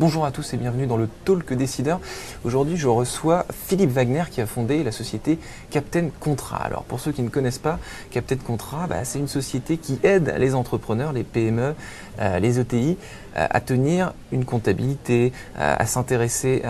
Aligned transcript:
Bonjour 0.00 0.24
à 0.24 0.30
tous 0.30 0.54
et 0.54 0.56
bienvenue 0.56 0.86
dans 0.86 0.96
le 0.96 1.10
Talk 1.26 1.52
Décideur. 1.52 2.00
Aujourd'hui, 2.42 2.78
je 2.78 2.88
reçois 2.88 3.44
Philippe 3.66 3.90
Wagner 3.90 4.22
qui 4.30 4.40
a 4.40 4.46
fondé 4.46 4.82
la 4.82 4.92
société 4.92 5.38
Captain 5.68 6.08
Contrat. 6.20 6.56
Alors, 6.56 6.84
pour 6.84 7.00
ceux 7.00 7.12
qui 7.12 7.20
ne 7.20 7.28
connaissent 7.28 7.58
pas, 7.58 7.78
Captain 8.10 8.36
Contrat, 8.36 8.86
bah, 8.86 9.04
c'est 9.04 9.18
une 9.18 9.28
société 9.28 9.76
qui 9.76 9.98
aide 10.02 10.34
les 10.38 10.54
entrepreneurs, 10.54 11.12
les 11.12 11.22
PME, 11.22 11.74
euh, 12.18 12.38
les 12.38 12.58
ETI 12.58 12.96
euh, 13.36 13.46
à 13.48 13.60
tenir 13.60 14.14
une 14.32 14.46
comptabilité, 14.46 15.32
euh, 15.58 15.76
à 15.78 15.84
s'intéresser 15.84 16.62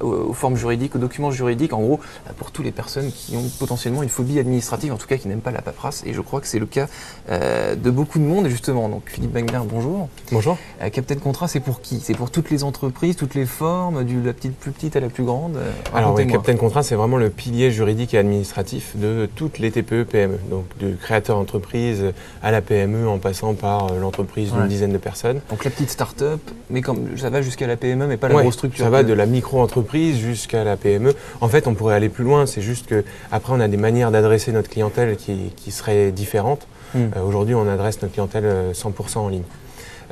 aux, 0.00 0.32
formes 0.32 0.56
juridiques, 0.56 0.96
aux 0.96 0.98
documents 0.98 1.30
juridiques, 1.30 1.72
en 1.72 1.80
gros, 1.80 2.00
pour 2.36 2.50
toutes 2.50 2.64
les 2.64 2.72
personnes 2.72 3.12
qui 3.12 3.36
ont 3.36 3.48
potentiellement 3.60 4.02
une 4.02 4.08
phobie 4.08 4.40
administrative, 4.40 4.92
en 4.92 4.96
tout 4.96 5.06
cas 5.06 5.18
qui 5.18 5.28
n'aiment 5.28 5.40
pas 5.40 5.52
la 5.52 5.62
paperasse. 5.62 6.02
Et 6.04 6.14
je 6.14 6.20
crois 6.20 6.40
que 6.40 6.48
c'est 6.48 6.58
le 6.58 6.66
cas 6.66 6.88
de 7.30 7.90
beaucoup 7.90 8.18
de 8.18 8.24
monde, 8.24 8.48
justement. 8.48 8.88
Donc, 8.88 9.04
Philippe 9.06 9.32
Wagner, 9.34 9.60
bonjour. 9.68 10.08
Bonjour. 10.32 10.58
Captain 10.92 11.16
Contrat, 11.16 11.46
c'est 11.46 11.60
pour 11.60 11.80
qui? 11.80 12.00
C'est 12.00 12.14
pour 12.14 12.30
toutes 12.30 12.50
les 12.50 12.64
entreprises, 12.64 12.71
toutes 12.72 13.34
les 13.34 13.46
formes, 13.46 14.04
de 14.04 14.26
la 14.26 14.32
petite 14.32 14.56
plus 14.56 14.70
petite 14.70 14.96
à 14.96 15.00
la 15.00 15.08
plus 15.08 15.24
grande 15.24 15.58
Alors, 15.94 16.14
oui, 16.14 16.26
Captain 16.26 16.56
Contrat, 16.56 16.82
c'est 16.82 16.94
vraiment 16.94 17.16
le 17.16 17.30
pilier 17.30 17.70
juridique 17.70 18.14
et 18.14 18.18
administratif 18.18 18.96
de 18.96 19.28
toutes 19.34 19.58
les 19.58 19.70
TPE, 19.70 20.04
PME. 20.04 20.38
Donc, 20.50 20.64
du 20.78 20.96
créateur 20.96 21.36
d'entreprise 21.36 22.12
à 22.42 22.50
la 22.50 22.60
PME 22.60 23.08
en 23.08 23.18
passant 23.18 23.54
par 23.54 23.92
l'entreprise 23.94 24.52
d'une 24.52 24.68
dizaine 24.68 24.92
de 24.92 24.98
personnes. 24.98 25.40
Donc 25.50 25.64
la 25.64 25.70
petite 25.70 25.90
start-up, 25.90 26.40
mais 26.70 26.80
comme 26.80 27.16
ça 27.16 27.30
va 27.30 27.42
jusqu'à 27.42 27.66
la 27.66 27.76
PME, 27.76 28.06
mais 28.06 28.16
pas 28.16 28.28
la 28.28 28.42
grosse 28.42 28.54
structure. 28.54 28.84
Ça 28.84 28.90
va 28.90 29.02
de 29.02 29.12
la 29.12 29.26
micro-entreprise 29.26 30.18
jusqu'à 30.18 30.64
la 30.64 30.76
PME. 30.76 31.14
En 31.40 31.48
fait, 31.48 31.66
on 31.66 31.74
pourrait 31.74 31.94
aller 31.94 32.08
plus 32.08 32.24
loin. 32.24 32.46
C'est 32.46 32.62
juste 32.62 32.86
que 32.86 33.04
après, 33.30 33.52
on 33.52 33.60
a 33.60 33.68
des 33.68 33.76
manières 33.76 34.10
d'adresser 34.10 34.52
notre 34.52 34.68
clientèle 34.70 35.16
qui, 35.16 35.52
qui 35.56 35.70
seraient 35.70 36.12
différentes. 36.12 36.66
Hmm. 36.94 37.08
Euh, 37.16 37.22
aujourd'hui, 37.22 37.54
on 37.54 37.68
adresse 37.68 38.02
notre 38.02 38.14
clientèle 38.14 38.72
100% 38.72 38.84
euh, 38.84 39.20
en 39.20 39.28
ligne. 39.28 39.42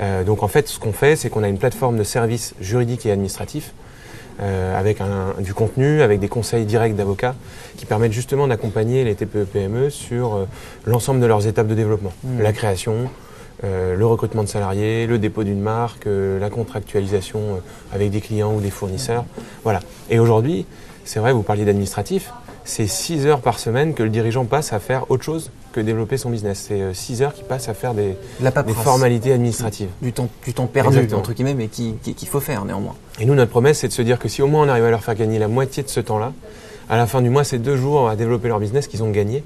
Euh, 0.00 0.24
donc 0.24 0.42
en 0.42 0.48
fait, 0.48 0.68
ce 0.68 0.78
qu'on 0.78 0.92
fait, 0.92 1.16
c'est 1.16 1.30
qu'on 1.30 1.42
a 1.42 1.48
une 1.48 1.59
plateforme 1.59 1.96
de 1.96 2.04
services 2.04 2.54
juridiques 2.60 3.06
et 3.06 3.12
administratifs 3.12 3.72
euh, 4.42 4.78
avec 4.78 5.02
un, 5.02 5.34
du 5.38 5.52
contenu, 5.52 6.00
avec 6.00 6.18
des 6.18 6.28
conseils 6.28 6.64
directs 6.64 6.97
d'avocats 6.97 7.34
qui 7.77 7.84
permettent 7.84 8.12
justement 8.12 8.47
d'accompagner 8.47 9.05
les 9.05 9.14
TPE-PME 9.14 9.91
sur 9.91 10.34
euh, 10.34 10.44
l'ensemble 10.86 11.20
de 11.20 11.27
leurs 11.27 11.47
étapes 11.47 11.66
de 11.66 11.75
développement. 11.75 12.12
Hmm. 12.25 12.41
La 12.41 12.55
création, 12.55 13.10
euh, 13.64 13.94
le 13.97 14.06
recrutement 14.06 14.42
de 14.42 14.48
salariés, 14.48 15.06
le 15.06 15.19
dépôt 15.19 15.44
d'une 15.44 15.60
marque, 15.60 16.06
la 16.06 16.48
contractualisation 16.48 17.60
avec 17.92 18.10
des 18.10 18.22
clients 18.22 18.55
ou 18.55 18.60
des 18.60 18.70
fournisseurs. 18.70 19.27
Voilà. 19.62 19.80
Et 20.08 20.19
aujourd'hui, 20.19 20.64
c'est 21.05 21.20
vrai, 21.20 21.32
vous 21.32 21.42
parliez 21.42 21.66
d'administratif, 21.66 22.32
c'est 22.64 22.86
6 22.86 23.27
heures 23.27 23.41
par 23.42 23.58
semaine 23.58 23.92
que 23.92 24.03
le 24.03 24.10
dirigeant 24.10 24.47
passe 24.47 24.72
à 24.72 24.78
faire 24.78 25.10
autre 25.10 25.25
chose 25.25 25.50
que 25.72 25.80
développer 25.80 26.16
son 26.16 26.30
business. 26.30 26.66
C'est 26.68 26.94
6 26.94 27.22
heures 27.22 27.34
qu'il 27.34 27.44
passe 27.44 27.68
à 27.68 27.74
faire 27.74 27.94
des, 27.94 28.16
des, 28.40 28.72
formalités 28.72 29.32
administratives. 29.32 29.88
Du 30.02 30.12
temps, 30.12 30.28
du 30.44 30.54
temps 30.54 30.66
perdu, 30.66 31.12
entre 31.14 31.32
guillemets, 31.32 31.54
mais 31.54 31.68
qu'il 31.68 31.96
qui, 31.98 32.26
faut 32.26 32.40
faire 32.40 32.64
néanmoins. 32.64 32.94
Et 33.18 33.24
nous, 33.24 33.34
notre 33.34 33.50
promesse, 33.50 33.78
c'est 33.78 33.88
de 33.88 33.92
se 33.92 34.02
dire 34.02 34.18
que 34.18 34.28
si 34.28 34.42
au 34.42 34.46
moins 34.46 34.66
on 34.66 34.68
arrive 34.68 34.84
à 34.84 34.91
leur 34.91 35.02
faire 35.02 35.14
gagner 35.14 35.38
la 35.38 35.48
moitié 35.48 35.82
de 35.82 35.88
ce 35.88 36.00
temps-là, 36.00 36.32
à 36.91 36.96
la 36.96 37.06
fin 37.06 37.22
du 37.22 37.30
mois, 37.30 37.44
c'est 37.44 37.58
deux 37.58 37.77
jours 37.77 38.10
à 38.10 38.16
développer 38.16 38.48
leur 38.48 38.60
business 38.60 38.86
qu'ils 38.86 39.02
ont 39.02 39.10
gagné. 39.10 39.42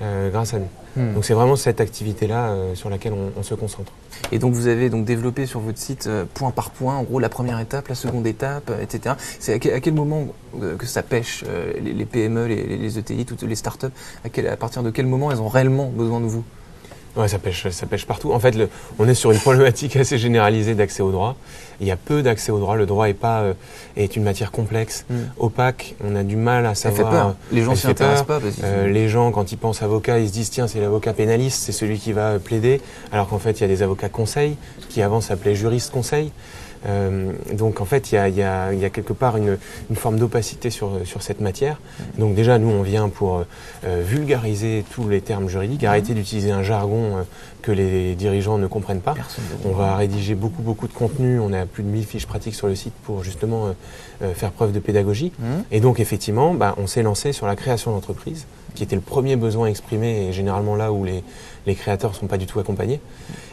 Euh, 0.00 0.30
grâce 0.30 0.54
à 0.54 0.58
nous. 0.58 0.68
Hmm. 0.96 1.14
Donc 1.14 1.24
c'est 1.24 1.34
vraiment 1.34 1.54
cette 1.54 1.80
activité-là 1.80 2.48
euh, 2.48 2.74
sur 2.74 2.88
laquelle 2.88 3.12
on, 3.12 3.42
se 3.42 3.54
concentre. 3.54 3.92
Et 4.32 4.38
donc 4.38 4.54
vous 4.54 4.66
avez 4.66 4.88
donc 4.88 5.04
développé 5.04 5.44
sur 5.44 5.60
votre 5.60 5.78
site 5.78 6.06
euh, 6.06 6.24
point 6.32 6.50
par 6.50 6.70
point, 6.70 6.96
en 6.96 7.02
gros 7.02 7.20
la 7.20 7.28
première 7.28 7.60
étape, 7.60 7.88
la 7.88 7.94
seconde 7.94 8.26
étape, 8.26 8.72
etc. 8.80 9.16
C'est 9.38 9.54
à, 9.70 9.80
quel 9.80 9.92
moment 9.92 10.28
que 10.78 10.86
ça 10.86 11.02
pêche 11.02 11.44
les, 11.80 12.04
PME, 12.06 12.46
les, 12.46 12.98
ETI, 12.98 13.26
toutes 13.26 13.42
les 13.42 13.54
startups 13.54 13.86
à, 14.24 14.50
à 14.50 14.56
partir 14.56 14.82
de 14.82 14.90
quel 14.90 15.06
moment 15.06 15.30
elles 15.30 15.42
ont 15.42 15.48
réellement 15.48 15.88
besoin 15.88 16.20
de 16.20 16.26
vous? 16.26 16.42
Ouais, 17.14 17.28
ça 17.28 17.38
pêche, 17.38 17.68
ça 17.68 17.86
pêche 17.86 18.06
partout. 18.06 18.32
En 18.32 18.40
fait, 18.40 18.54
le, 18.54 18.68
on 18.98 19.06
est 19.06 19.14
sur 19.14 19.32
une 19.32 19.38
problématique 19.40 19.96
assez 19.96 20.18
généralisée 20.18 20.74
d'accès 20.74 21.02
au 21.02 21.10
droit. 21.10 21.36
Il 21.80 21.86
y 21.86 21.90
a 21.90 21.96
peu 21.96 22.22
d'accès 22.22 22.52
au 22.52 22.58
droit. 22.58 22.76
Le 22.76 22.86
droit 22.86 23.08
est 23.08 23.14
pas 23.14 23.40
euh, 23.40 23.54
est 23.96 24.16
une 24.16 24.22
matière 24.22 24.50
complexe, 24.50 25.04
hmm. 25.10 25.16
opaque. 25.38 25.94
On 26.02 26.16
a 26.16 26.22
du 26.22 26.36
mal 26.36 26.64
à 26.64 26.74
savoir. 26.74 27.10
fait 27.10 27.16
peur. 27.16 27.34
Les 27.50 27.62
gens 27.62 27.74
s'y 27.74 27.86
intéressent 27.86 28.26
pas. 28.26 28.40
euh, 28.64 28.88
les 28.88 29.08
gens, 29.08 29.30
quand 29.30 29.52
ils 29.52 29.58
pensent 29.58 29.82
avocat, 29.82 30.18
ils 30.20 30.28
se 30.28 30.32
disent 30.32 30.50
tiens, 30.50 30.68
c'est 30.68 30.80
l'avocat 30.80 31.12
pénaliste, 31.12 31.62
c'est 31.62 31.72
celui 31.72 31.98
qui 31.98 32.12
va 32.12 32.38
plaider. 32.38 32.80
Alors 33.10 33.28
qu'en 33.28 33.38
fait, 33.38 33.52
il 33.52 33.62
y 33.62 33.64
a 33.64 33.68
des 33.68 33.82
avocats 33.82 34.08
conseils 34.08 34.56
qui 34.88 35.02
avant 35.02 35.20
s'appelaient 35.20 35.54
juristes 35.54 35.92
conseils. 35.92 36.32
Euh, 36.86 37.32
donc 37.52 37.80
en 37.80 37.84
fait, 37.84 38.12
il 38.12 38.16
y 38.16 38.18
a, 38.18 38.28
y, 38.28 38.42
a, 38.42 38.72
y 38.72 38.84
a, 38.84 38.90
quelque 38.90 39.12
part 39.12 39.36
une, 39.36 39.58
une 39.90 39.96
forme 39.96 40.18
d'opacité 40.18 40.70
sur, 40.70 41.00
sur 41.04 41.22
cette 41.22 41.40
matière. 41.40 41.80
Donc 42.18 42.34
déjà, 42.34 42.58
nous, 42.58 42.68
on 42.68 42.82
vient 42.82 43.08
pour 43.08 43.44
euh, 43.84 44.02
vulgariser 44.04 44.84
tous 44.90 45.08
les 45.08 45.20
termes 45.20 45.48
juridiques, 45.48 45.84
arrêter 45.84 46.14
d'utiliser 46.14 46.50
un 46.50 46.62
jargon 46.62 47.18
euh, 47.18 47.22
que 47.62 47.72
les 47.72 48.14
dirigeants 48.14 48.58
ne 48.58 48.66
comprennent 48.66 49.00
pas. 49.00 49.14
On 49.64 49.72
va 49.72 49.96
rédiger 49.96 50.34
beaucoup, 50.34 50.62
beaucoup 50.62 50.88
de 50.88 50.92
contenu. 50.92 51.38
On 51.38 51.52
a 51.52 51.64
plus 51.66 51.84
de 51.84 51.88
1000 51.88 52.04
fiches 52.04 52.26
pratiques 52.26 52.56
sur 52.56 52.66
le 52.66 52.74
site 52.74 52.94
pour 53.04 53.22
justement 53.22 53.74
faire 54.34 54.50
preuve 54.50 54.72
de 54.72 54.80
pédagogie. 54.80 55.30
Mmh. 55.38 55.44
Et 55.70 55.78
donc 55.78 56.00
effectivement, 56.00 56.54
bah, 56.54 56.74
on 56.76 56.88
s'est 56.88 57.04
lancé 57.04 57.32
sur 57.32 57.46
la 57.46 57.54
création 57.54 57.92
d'entreprise, 57.92 58.46
qui 58.74 58.82
était 58.82 58.96
le 58.96 59.02
premier 59.02 59.36
besoin 59.36 59.68
exprimé 59.68 60.26
et 60.26 60.32
généralement 60.32 60.74
là 60.74 60.92
où 60.92 61.04
les, 61.04 61.22
les 61.66 61.74
créateurs 61.74 62.14
sont 62.14 62.26
pas 62.26 62.38
du 62.38 62.46
tout 62.46 62.58
accompagnés. 62.58 63.00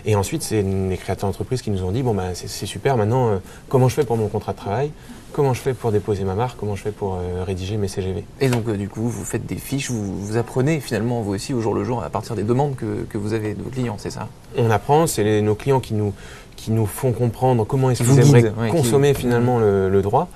Et 0.06 0.16
ensuite, 0.16 0.42
c'est 0.42 0.62
les 0.62 0.98
créateurs 0.98 1.30
d'entreprise 1.30 1.62
qui 1.62 1.72
nous 1.72 1.84
ont 1.84 1.92
dit 1.92 2.04
bon 2.04 2.14
bah 2.14 2.34
c'est 2.34 2.66
super. 2.66 2.98
Maintenant, 2.98 3.19
euh, 3.28 3.38
comment 3.68 3.90
je 3.90 3.96
fais 3.96 4.04
pour 4.06 4.18
mon 4.18 4.28
contrat 4.28 4.54
de 4.54 4.58
travail 4.58 4.92
Comment 5.32 5.54
je 5.54 5.62
fais 5.62 5.74
pour 5.76 5.92
déposer 5.92 6.24
ma 6.24 6.34
marque 6.34 6.58
Comment 6.60 6.76
je 6.76 6.82
fais 6.82 6.92
pour 6.92 7.16
euh, 7.16 7.44
rédiger 7.44 7.78
mes 7.78 7.88
CGV 7.88 8.26
Et 8.42 8.50
donc, 8.50 8.68
euh, 8.68 8.76
du 8.76 8.90
coup, 8.90 9.08
vous 9.08 9.24
faites 9.24 9.46
des 9.46 9.58
fiches, 9.58 9.92
vous, 9.92 10.26
vous 10.26 10.38
apprenez 10.38 10.80
finalement 10.80 11.22
vous 11.22 11.34
aussi 11.34 11.54
au 11.54 11.62
jour 11.62 11.76
le 11.76 11.84
jour 11.84 12.04
à 12.04 12.10
partir 12.10 12.36
des 12.36 12.44
demandes 12.44 12.76
que, 12.76 13.04
que 13.08 13.18
vous 13.18 13.34
avez 13.34 13.54
de 13.54 13.62
vos 13.62 13.70
clients, 13.70 13.98
c'est 14.00 14.10
ça? 14.10 14.28
On 14.58 14.72
apprend, 14.72 15.06
c'est 15.06 15.42
nos 15.42 15.56
clients 15.56 15.80
qui 15.80 15.94
nous 15.94 16.14
qui 16.56 16.72
nous 16.72 16.88
font 16.88 17.14
comprendre 17.14 17.64
comment 17.64 17.90
est-ce 17.90 18.04
qu'ils 18.04 18.20
aimeraient 18.20 18.70
consommer 18.70 19.14
finalement 19.14 19.60
le, 19.60 19.90
le, 19.90 20.02
droit. 20.02 20.28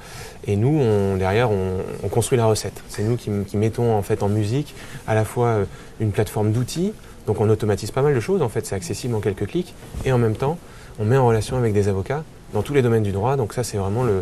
Et 0.47 0.55
nous, 0.55 0.79
on, 0.79 1.17
derrière, 1.17 1.51
on, 1.51 1.79
on, 2.01 2.07
construit 2.07 2.38
la 2.38 2.45
recette. 2.45 2.81
C'est 2.88 3.03
nous 3.03 3.17
qui, 3.17 3.29
qui, 3.45 3.57
mettons 3.57 3.93
en 3.93 4.01
fait 4.03 4.23
en 4.23 4.29
musique 4.29 4.73
à 5.05 5.16
la 5.16 5.25
fois 5.25 5.57
une 5.99 6.11
plateforme 6.11 6.53
d'outils, 6.53 6.93
donc 7.27 7.41
on 7.41 7.49
automatise 7.49 7.91
pas 7.91 8.01
mal 8.01 8.16
de 8.16 8.19
choses, 8.22 8.41
en 8.41 8.47
fait. 8.47 8.66
C'est 8.66 8.75
accessible 8.75 9.16
en 9.16 9.19
quelques 9.19 9.47
clics, 9.47 9.73
et 10.05 10.13
en 10.13 10.17
même 10.17 10.35
temps 10.35 10.57
on 10.99 11.05
met 11.05 11.17
en 11.17 11.27
relation 11.27 11.57
avec 11.57 11.73
des 11.73 11.88
avocats 11.88 12.23
dans 12.53 12.62
tous 12.62 12.74
les 12.74 12.81
domaines 12.81 13.03
du 13.03 13.12
droit. 13.12 13.36
Donc 13.36 13.53
ça, 13.53 13.64
c'est 13.64 13.78
vraiment 13.78 14.06
euh, 14.06 14.22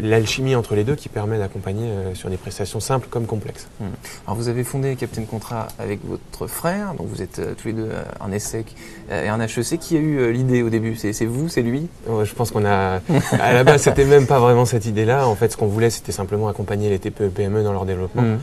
l'alchimie 0.00 0.54
entre 0.54 0.74
les 0.74 0.84
deux 0.84 0.94
qui 0.94 1.08
permet 1.08 1.38
d'accompagner 1.38 1.88
euh, 1.88 2.14
sur 2.14 2.30
des 2.30 2.36
prestations 2.36 2.80
simples 2.80 3.08
comme 3.10 3.26
complexes. 3.26 3.66
Hmm. 3.80 3.86
Alors 4.26 4.36
vous 4.36 4.48
avez 4.48 4.64
fondé 4.64 4.94
Captain 4.96 5.24
Contrat 5.24 5.68
avec 5.78 6.00
votre 6.04 6.46
frère, 6.46 6.94
donc 6.94 7.08
vous 7.08 7.22
êtes 7.22 7.38
euh, 7.38 7.54
tous 7.56 7.68
les 7.68 7.74
deux 7.74 7.88
un 8.20 8.30
ESSEC 8.30 8.74
et 9.10 9.28
un 9.28 9.40
HEC. 9.40 9.78
Qui 9.80 9.96
a 9.96 10.00
eu 10.00 10.32
l'idée 10.32 10.62
au 10.62 10.70
début? 10.70 10.96
C'est 10.96 11.24
vous, 11.24 11.48
c'est 11.48 11.62
lui? 11.62 11.88
Je 12.06 12.34
pense 12.34 12.50
qu'on 12.50 12.64
a... 12.64 13.00
à 13.40 13.52
la 13.52 13.64
base, 13.64 13.82
c'était 13.82 14.04
même 14.04 14.26
pas 14.26 14.38
vraiment 14.38 14.64
cette 14.64 14.86
idée-là. 14.86 15.26
En 15.26 15.34
fait, 15.34 15.52
ce 15.52 15.56
qu'on 15.56 15.66
voulait, 15.66 15.90
c'était 15.90 16.12
simplement 16.12 16.48
accompagner 16.48 16.90
les 16.90 16.98
TPE 16.98 17.28
PME 17.28 17.62
dans 17.62 17.72
leur 17.72 17.86
développement. 17.86 18.22
Hmm. 18.22 18.38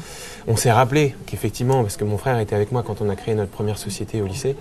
On 0.47 0.55
s'est 0.55 0.71
rappelé 0.71 1.15
qu'effectivement, 1.27 1.81
parce 1.83 1.97
que 1.97 2.03
mon 2.03 2.17
frère 2.17 2.39
était 2.39 2.55
avec 2.55 2.71
moi 2.71 2.83
quand 2.85 3.01
on 3.01 3.09
a 3.09 3.15
créé 3.15 3.35
notre 3.35 3.51
première 3.51 3.77
société 3.77 4.21
au 4.21 4.25
lycée, 4.25 4.55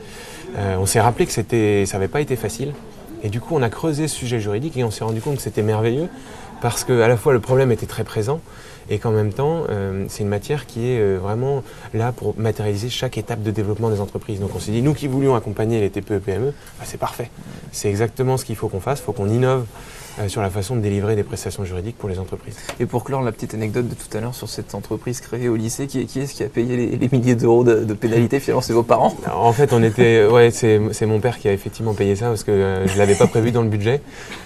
on 0.56 0.86
s'est 0.86 1.00
rappelé 1.00 1.26
que 1.26 1.32
c'était, 1.32 1.84
ça 1.86 1.98
n'avait 1.98 2.08
pas 2.08 2.20
été 2.20 2.36
facile. 2.36 2.72
Et 3.22 3.28
du 3.28 3.40
coup, 3.40 3.54
on 3.56 3.62
a 3.62 3.70
creusé 3.70 4.08
ce 4.08 4.16
sujet 4.16 4.40
juridique 4.40 4.76
et 4.76 4.84
on 4.84 4.90
s'est 4.90 5.04
rendu 5.04 5.20
compte 5.20 5.36
que 5.36 5.42
c'était 5.42 5.62
merveilleux 5.62 6.08
parce 6.60 6.84
que 6.84 7.00
à 7.00 7.08
la 7.08 7.16
fois 7.16 7.32
le 7.32 7.40
problème 7.40 7.70
était 7.70 7.86
très 7.86 8.04
présent 8.04 8.40
et 8.90 8.98
qu'en 8.98 9.10
même 9.10 9.32
temps, 9.32 9.64
euh, 9.68 10.06
c'est 10.08 10.22
une 10.22 10.28
matière 10.28 10.66
qui 10.66 10.90
est 10.90 10.98
euh, 10.98 11.18
vraiment 11.20 11.62
là 11.94 12.12
pour 12.12 12.38
matérialiser 12.38 12.88
chaque 12.88 13.18
étape 13.18 13.42
de 13.42 13.50
développement 13.50 13.90
des 13.90 14.00
entreprises. 14.00 14.40
Donc 14.40 14.50
on 14.54 14.58
s'est 14.58 14.72
dit, 14.72 14.82
nous 14.82 14.94
qui 14.94 15.08
voulions 15.08 15.34
accompagner 15.34 15.80
les 15.80 15.90
TPE 15.90 16.18
PME, 16.18 16.52
bah, 16.78 16.84
c'est 16.84 16.98
parfait. 16.98 17.30
C'est 17.70 17.88
exactement 17.88 18.36
ce 18.36 18.44
qu'il 18.44 18.56
faut 18.56 18.68
qu'on 18.68 18.80
fasse. 18.80 19.00
Il 19.00 19.02
faut 19.02 19.12
qu'on 19.12 19.28
innove 19.28 19.66
sur 20.26 20.42
la 20.42 20.50
façon 20.50 20.76
de 20.76 20.80
délivrer 20.80 21.14
des 21.14 21.22
prestations 21.22 21.64
juridiques 21.64 21.96
pour 21.96 22.08
les 22.08 22.18
entreprises. 22.18 22.56
Et 22.80 22.86
pour 22.86 23.04
clore 23.04 23.22
la 23.22 23.32
petite 23.32 23.54
anecdote 23.54 23.88
de 23.88 23.94
tout 23.94 24.16
à 24.16 24.20
l'heure 24.20 24.34
sur 24.34 24.48
cette 24.48 24.74
entreprise 24.74 25.20
créée 25.20 25.48
au 25.48 25.56
lycée, 25.56 25.86
qui, 25.86 26.06
qui 26.06 26.20
est-ce 26.20 26.34
qui 26.34 26.42
a 26.42 26.48
payé 26.48 26.96
les, 26.96 27.08
milliers 27.12 27.34
d'euros 27.34 27.64
de, 27.64 27.84
de 27.84 27.94
pénalité 27.94 28.40
Finalement, 28.40 28.62
c'est 28.62 28.72
vos 28.72 28.82
parents? 28.82 29.14
En 29.32 29.52
fait, 29.52 29.72
on 29.72 29.82
était, 29.82 30.26
ouais, 30.26 30.50
c'est, 30.50 31.06
mon 31.06 31.20
père 31.20 31.38
qui 31.38 31.48
a 31.48 31.52
effectivement 31.52 31.94
payé 31.94 32.16
ça 32.16 32.28
parce 32.28 32.44
que 32.44 32.50
euh, 32.50 32.86
je 32.86 32.98
l'avais 32.98 33.14
pas 33.14 33.26
prévu 33.26 33.52
dans 33.52 33.62
le 33.62 33.68
budget. 33.68 34.00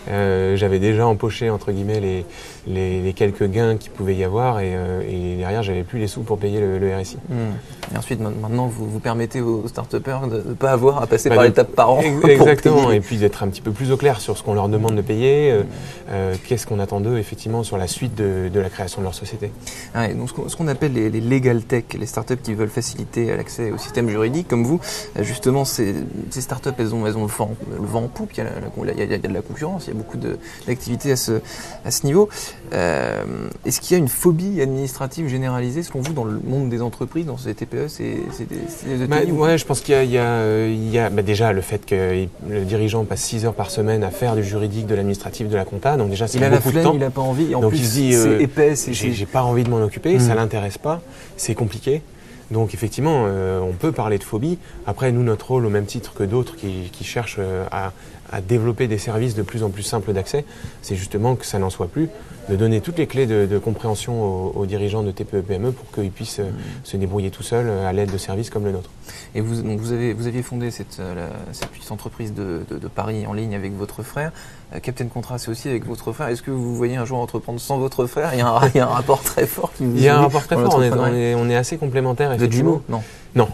Euh, 0.08 0.56
j'avais 0.56 0.78
déjà 0.78 1.06
empoché 1.06 1.50
entre 1.50 1.72
guillemets 1.72 2.00
les, 2.00 2.24
les, 2.66 3.12
quelques 3.12 3.48
gains 3.48 3.76
qu'il 3.76 3.90
pouvait 3.92 4.14
y 4.14 4.24
avoir 4.24 4.60
et, 4.60 4.72
et 5.08 5.36
derrière, 5.36 5.62
j'avais 5.62 5.82
plus 5.82 5.98
les 5.98 6.06
sous 6.06 6.22
pour 6.22 6.38
payer 6.38 6.60
le, 6.60 6.92
RSI. 6.96 7.16
Hmm. 7.28 7.94
Et 7.94 7.98
ensuite, 7.98 8.20
maintenant, 8.20 8.66
vous, 8.66 8.86
vous 8.88 9.00
permettez 9.00 9.40
aux 9.40 9.66
start 9.68 9.94
de 9.94 9.98
ne 9.98 10.54
pas 10.54 10.72
avoir 10.72 11.02
à 11.02 11.06
passer 11.06 11.28
bah, 11.28 11.36
par 11.36 11.44
l'étape 11.44 11.72
parents. 11.72 12.02
Exactement, 12.28 12.90
et 12.90 13.00
puis 13.00 13.16
d'être 13.16 13.42
un 13.42 13.48
petit 13.48 13.60
peu 13.60 13.70
plus 13.70 13.92
au 13.92 13.96
clair 13.96 14.20
sur 14.20 14.36
ce 14.36 14.42
qu'on 14.42 14.54
leur 14.54 14.68
demande 14.68 14.96
de 14.96 15.02
payer. 15.02 15.61
Euh, 16.10 16.34
qu'est-ce 16.46 16.66
qu'on 16.66 16.78
attend 16.78 17.00
d'eux 17.00 17.18
effectivement 17.18 17.62
sur 17.62 17.76
la 17.78 17.86
suite 17.86 18.14
de, 18.14 18.50
la 18.54 18.70
création 18.70 19.00
de 19.00 19.04
leur 19.04 19.14
société. 19.14 19.50
Ah, 19.94 20.08
donc 20.12 20.28
ce 20.48 20.56
qu'on 20.56 20.68
appelle 20.68 20.92
les, 20.92 21.10
legal 21.10 21.62
tech, 21.62 21.84
les 21.98 22.06
startups 22.06 22.36
qui 22.36 22.54
veulent 22.54 22.68
faciliter 22.68 23.34
l'accès 23.36 23.70
au 23.70 23.78
système 23.78 24.08
juridique, 24.08 24.48
comme 24.48 24.64
vous, 24.64 24.80
euh, 25.18 25.22
justement 25.22 25.64
ces, 25.64 25.94
ces 26.30 26.40
startups 26.40 26.70
elles 26.78 26.94
ont, 26.94 27.06
elles 27.06 27.16
ont 27.16 27.22
le, 27.26 27.28
vent, 27.28 28.02
en 28.04 28.08
poupe, 28.08 28.30
il 28.34 28.38
y, 28.38 28.40
a, 28.40 28.46
il, 28.94 29.10
y 29.10 29.14
a, 29.14 29.18
de 29.18 29.28
la 29.28 29.42
concurrence, 29.42 29.86
il 29.86 29.88
y 29.88 29.92
a 29.92 29.96
beaucoup 29.96 30.18
d'activités 30.66 31.12
à 31.12 31.16
ce, 31.16 31.40
à 31.84 31.90
ce 31.90 32.06
niveau. 32.06 32.28
Euh, 32.72 33.24
Est-ce 33.66 33.80
qu'il 33.80 33.92
y 33.92 33.94
a 33.94 33.98
une 33.98 34.08
phobie 34.08 34.60
administrative 34.60 35.28
généralisée, 35.28 35.82
selon 35.82 36.00
vous, 36.00 36.12
dans 36.12 36.24
le 36.24 36.40
monde 36.44 36.68
des 36.68 36.82
entreprises, 36.82 37.26
dans 37.26 37.36
ces 37.38 37.54
TPE, 37.54 37.86
des 37.98 39.06
Bah, 39.06 39.22
ETI, 39.22 39.32
ou- 39.32 39.42
ouais, 39.42 39.58
je 39.58 39.64
pense 39.66 39.80
qu'il 39.80 39.94
y 39.94 39.98
a, 39.98 40.02
il 40.04 40.10
y 40.10 40.18
a, 40.18 40.66
il 40.66 40.90
y 40.90 40.98
a 40.98 41.10
bah, 41.10 41.22
déjà 41.22 41.52
le 41.52 41.60
fait 41.60 41.84
que 41.84 42.26
le 42.48 42.64
dirigeant 42.64 43.04
passe 43.04 43.22
6 43.22 43.44
heures 43.46 43.54
par 43.54 43.70
semaine 43.70 44.02
à 44.04 44.10
faire 44.10 44.34
du 44.34 44.44
juridique, 44.44 44.86
de 44.86 44.94
l'administratif, 44.94 45.48
de 45.52 45.56
la 45.56 45.64
compta, 45.64 45.96
donc 45.96 46.10
déjà 46.10 46.26
c'est 46.26 46.38
Il 46.38 46.44
a 46.44 46.48
la 46.50 46.56
beaucoup 46.56 46.68
de 46.68 46.72
flemme, 46.72 46.84
temps. 46.84 46.94
il 46.94 46.98
n'a 47.00 47.10
pas 47.10 47.20
envie, 47.20 47.52
et 47.52 47.54
en 47.54 47.60
Donc 47.60 47.70
plus 47.70 47.78
il 47.80 47.86
se 47.86 47.92
dit, 47.92 48.12
c'est 48.14 48.28
euh, 48.28 48.40
épais, 48.40 48.74
c'est 48.74 48.92
J'ai 48.92 49.08
c'est- 49.10 49.12
j'ai 49.14 49.26
pas 49.26 49.42
envie 49.44 49.62
de 49.62 49.70
m'en 49.70 49.82
occuper, 49.82 50.18
ça 50.18 50.34
l'intéresse 50.34 50.78
pas, 50.78 51.00
c'est 51.36 51.54
compliqué. 51.54 52.02
Donc 52.50 52.74
effectivement, 52.74 53.24
euh, 53.26 53.60
on 53.60 53.72
peut 53.72 53.92
parler 53.92 54.18
de 54.18 54.24
phobie. 54.24 54.58
Après, 54.86 55.10
nous, 55.12 55.22
notre 55.22 55.48
rôle, 55.52 55.64
au 55.64 55.70
même 55.70 55.86
titre 55.86 56.12
que 56.12 56.22
d'autres 56.24 56.56
qui, 56.56 56.90
qui 56.92 57.04
cherchent 57.04 57.36
euh, 57.38 57.64
à, 57.70 57.92
à 58.32 58.40
développer 58.40 58.88
des 58.88 58.98
services 58.98 59.34
de 59.34 59.42
plus 59.42 59.62
en 59.62 59.70
plus 59.70 59.82
simples 59.82 60.12
d'accès, 60.12 60.44
c'est 60.80 60.96
justement 60.96 61.36
que 61.36 61.44
ça 61.46 61.58
n'en 61.58 61.70
soit 61.70 61.88
plus, 61.88 62.08
de 62.48 62.56
donner 62.56 62.80
toutes 62.80 62.98
les 62.98 63.06
clés 63.06 63.26
de, 63.26 63.46
de 63.46 63.58
compréhension 63.58 64.20
aux, 64.24 64.52
aux 64.56 64.66
dirigeants 64.66 65.02
de 65.04 65.12
TPE-PME 65.12 65.70
pour 65.70 65.90
qu'ils 65.92 66.10
puissent 66.10 66.40
euh, 66.40 66.50
se 66.82 66.96
débrouiller 66.96 67.30
tout 67.30 67.44
seuls 67.44 67.68
euh, 67.68 67.86
à 67.88 67.92
l'aide 67.92 68.10
de 68.10 68.18
services 68.18 68.50
comme 68.50 68.64
le 68.64 68.72
nôtre. 68.72 68.90
Et 69.36 69.40
vous, 69.40 69.62
donc 69.62 69.78
vous, 69.78 69.92
avez, 69.92 70.12
vous 70.12 70.26
aviez 70.26 70.42
fondé 70.42 70.70
cette, 70.72 70.98
euh, 70.98 71.14
la- 71.14 71.52
cette 71.52 71.68
petite 71.68 71.92
entreprise 71.92 72.34
de, 72.34 72.62
de- 72.68 72.78
de 72.78 72.88
Paris 72.88 73.26
en 73.28 73.32
ligne 73.32 73.54
avec 73.54 73.76
votre 73.76 74.02
frère. 74.02 74.32
Euh, 74.74 74.80
Captain 74.80 75.06
Contrat, 75.06 75.38
c'est 75.38 75.50
aussi 75.50 75.68
avec 75.68 75.86
votre 75.86 76.12
frère. 76.12 76.28
Est-ce 76.28 76.42
que 76.42 76.50
vous 76.50 76.74
voyez 76.74 76.96
un 76.96 77.04
jour 77.04 77.18
entreprendre 77.18 77.60
sans 77.60 77.78
votre 77.78 78.06
frère? 78.06 78.30
Il 78.32 78.38
y, 78.38 78.42
a 78.42 78.48
un, 78.48 78.68
il 78.74 78.76
y 78.76 78.80
a 78.80 78.86
un 78.86 78.90
rapport 78.94 79.22
très 79.22 79.46
fort 79.46 79.72
qui 79.76 79.84
vous 79.84 79.96
Il 79.96 80.02
y 80.02 80.08
a 80.08 80.16
un 80.18 80.22
rapport 80.22 80.42
très 80.44 80.56
fort, 80.56 80.74
on 80.76 80.82
est, 80.82 80.90
on 80.90 81.06
est- 81.14 81.34
on 81.36 81.48
est 81.48 81.56
assez 81.56 81.76
complémentaires. 81.76 82.30
Vous 82.30 82.34
êtes 82.36 82.40
effectivement. 82.42 82.82
jumeaux 82.82 82.82
Non. 82.88 83.02
Non, 83.36 83.48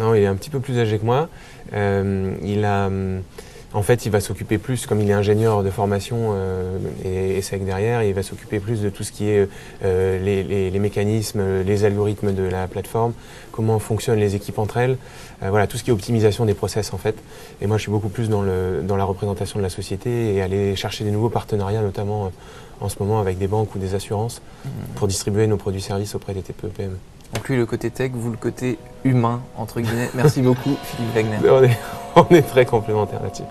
non, 0.00 0.14
il 0.14 0.22
est 0.22 0.26
un 0.26 0.34
petit 0.34 0.50
peu 0.50 0.60
plus 0.60 0.78
âgé 0.78 0.98
que 0.98 1.04
moi. 1.04 1.28
Euh, 1.74 2.34
il 2.42 2.64
a, 2.64 2.86
hum, 2.86 3.20
en 3.72 3.82
fait, 3.82 4.04
il 4.04 4.10
va 4.10 4.20
s'occuper 4.20 4.58
plus, 4.58 4.86
comme 4.86 5.00
il 5.00 5.08
est 5.10 5.12
ingénieur 5.14 5.62
de 5.62 5.70
formation 5.70 6.32
euh, 6.34 6.78
et, 7.04 7.38
et 7.38 7.42
SEC 7.42 7.64
derrière, 7.64 8.02
il 8.02 8.12
va 8.14 8.22
s'occuper 8.22 8.58
plus 8.58 8.80
de 8.82 8.88
tout 8.90 9.04
ce 9.04 9.12
qui 9.12 9.28
est 9.28 9.48
euh, 9.84 10.18
les, 10.22 10.42
les- 10.42 10.70
les 10.70 10.78
mécanismes, 10.78 11.62
les 11.62 11.84
algorithmes 11.84 12.32
de 12.34 12.42
la 12.42 12.66
plateforme, 12.66 13.12
comment 13.52 13.78
fonctionnent 13.78 14.18
les 14.18 14.34
équipes 14.34 14.58
entre 14.58 14.78
elles, 14.78 14.96
euh, 15.42 15.50
voilà, 15.50 15.66
tout 15.68 15.76
ce 15.78 15.84
qui 15.84 15.90
est 15.90 15.92
optimisation 15.92 16.44
des 16.46 16.54
process 16.54 16.92
en 16.92 16.98
fait. 16.98 17.14
Et 17.60 17.66
moi, 17.68 17.76
je 17.76 17.82
suis 17.82 17.92
beaucoup 17.92 18.08
plus 18.08 18.28
dans, 18.28 18.42
le, 18.42 18.82
dans 18.82 18.96
la 18.96 19.04
représentation 19.04 19.58
de 19.58 19.62
la 19.62 19.70
société 19.70 20.34
et 20.34 20.42
aller 20.42 20.74
chercher 20.74 21.04
des 21.04 21.10
nouveaux 21.12 21.30
partenariats, 21.30 21.82
notamment 21.82 22.26
euh, 22.26 22.28
en 22.80 22.88
ce 22.88 22.96
moment 22.98 23.20
avec 23.20 23.38
des 23.38 23.46
banques 23.46 23.74
ou 23.74 23.78
des 23.78 23.94
assurances, 23.94 24.42
pour 24.96 25.06
distribuer 25.06 25.46
nos 25.46 25.56
produits-services 25.58 26.14
auprès 26.14 26.32
des 26.34 26.42
TPE-PME. 26.42 26.96
Donc 27.34 27.48
lui, 27.48 27.56
le 27.56 27.66
côté 27.66 27.90
tech, 27.90 28.10
vous, 28.12 28.30
le 28.30 28.36
côté 28.36 28.78
humain, 29.04 29.40
entre 29.56 29.80
guillemets. 29.80 30.10
Merci 30.14 30.42
beaucoup, 30.42 30.76
Philippe 30.82 31.14
Wagner. 31.14 31.36
On 31.48 31.62
est, 31.62 31.78
on 32.16 32.34
est 32.34 32.42
très 32.42 32.66
complémentaires 32.66 33.22
là-dessus. 33.22 33.44